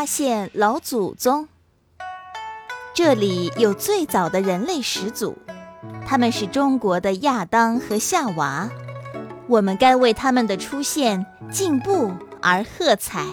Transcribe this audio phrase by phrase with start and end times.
[0.00, 1.46] 发现老祖宗。
[2.94, 5.36] 这里有最早的人类始祖，
[6.06, 8.70] 他们是中国的亚当和夏娃。
[9.46, 13.26] 我们该为他们的出现、进步而喝彩。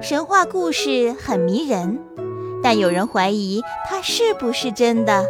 [0.00, 1.98] 神话故事很迷人，
[2.62, 3.60] 但有人怀疑
[3.90, 5.24] 它是不是真的。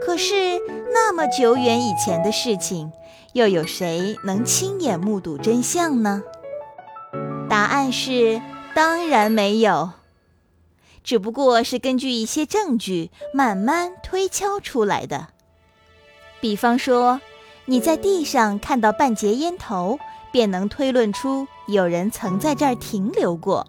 [0.00, 0.58] 可是
[0.92, 2.90] 那么久远以前的事情，
[3.32, 6.20] 又有谁能亲眼目睹真相呢？
[7.48, 8.42] 答案是
[8.78, 9.90] 当然没有。
[11.02, 15.30] 只不过是根据一些证据慢慢推敲出来的。
[16.40, 17.20] 比方说，
[17.64, 19.98] 你在地上看到半截烟头，
[20.30, 23.66] 便能推论出有人曾在这儿停留过，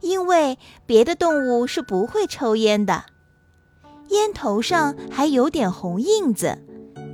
[0.00, 3.04] 因为别的动物是不会抽烟的。
[4.08, 6.58] 烟头上还有点红印子，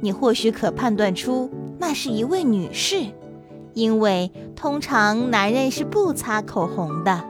[0.01, 3.05] 你或许可判断出那是一位女士，
[3.79, 7.23] 因为通常男人是不擦口红的。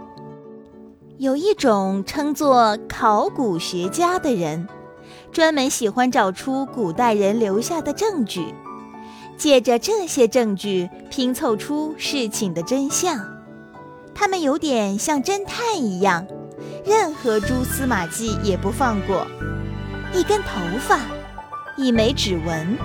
[1.19, 4.67] 有一种称作考古学家的人，
[5.31, 8.55] 专门喜欢找出古代人留下的证据，
[9.37, 13.21] 借着这些证据拼凑出事情的真相。
[14.15, 16.27] 他们有点像侦探一样，
[16.87, 19.27] 任何蛛丝马迹也不放过。
[20.15, 20.49] 一根头
[20.81, 20.99] 发，
[21.77, 22.79] 一枚指纹，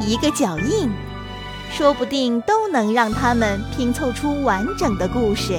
[0.00, 0.90] 一个脚印，
[1.72, 5.58] 说不定都能让他们拼凑出完整的故事。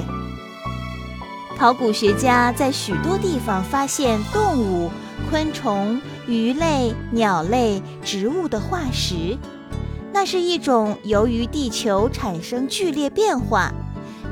[1.58, 4.90] 考古学家在许多地方发现动物、
[5.28, 9.36] 昆虫、鱼类、鸟类、植物的化石，
[10.12, 13.72] 那是一种由于地球产生剧烈变化，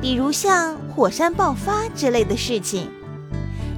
[0.01, 2.89] 比如像火山爆发之类的事情，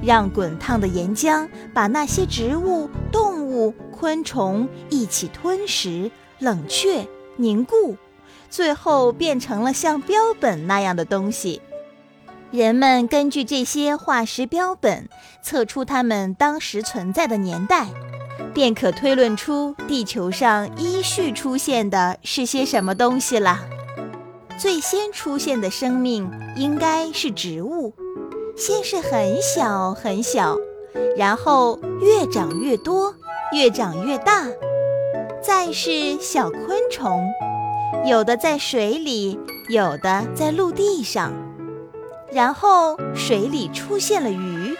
[0.03, 7.97] 让滚烫的岩浆把那些植物、动物、昆虫一起吞食、冷却、凝固，
[8.49, 11.61] 最后变成了像标本那样的东西。
[12.51, 15.09] 人们根据这些化石标本
[15.41, 17.87] 测出它们当时存在的年代，
[18.53, 23.59] 便可推论出地球上依序出现的是些什么东西了。
[24.57, 27.93] 最先出现的生命应该是植物，
[28.55, 30.55] 先是很小很小，
[31.17, 33.13] 然后越长越多，
[33.51, 34.47] 越长越大，
[35.45, 37.23] 再是小昆虫，
[38.03, 39.39] 有的在水里，
[39.69, 41.31] 有的在陆地上。
[42.31, 44.75] 然后水里出现了鱼，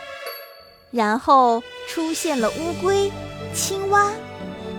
[0.89, 3.11] 然后出现了乌龟、
[3.53, 4.11] 青蛙，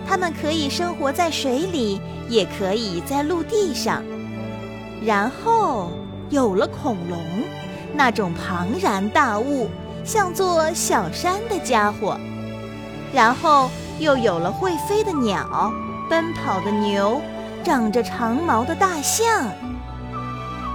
[0.05, 4.03] 它们可以生活在水里，也可以在陆地上。
[5.01, 5.89] 然后
[6.29, 7.17] 有了恐龙，
[7.93, 9.69] 那种庞然大物，
[10.03, 12.17] 像座小山的家伙。
[13.13, 13.69] 然后
[13.99, 15.71] 又有了会飞的鸟、
[16.09, 17.21] 奔跑的牛、
[17.63, 19.49] 长着长毛的大象。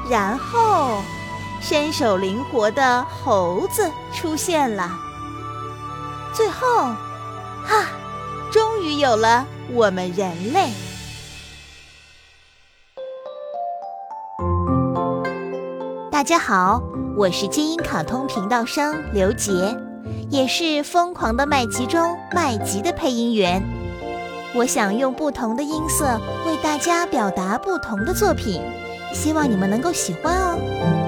[0.09, 1.01] 然后。
[1.65, 4.91] 身手灵活的猴子出现了，
[6.35, 6.87] 最后，
[7.65, 7.87] 哈，
[8.51, 10.73] 终于有了我们人类。
[16.11, 16.83] 大家好，
[17.17, 19.53] 我是金鹰卡通频道生刘杰，
[20.33, 23.63] 也是《疯狂的麦吉》中麦吉的配音员。
[24.55, 28.63] 我想用不同的音色为大家表达不同的作品，
[29.13, 31.02] 希望你们能够喜欢哦。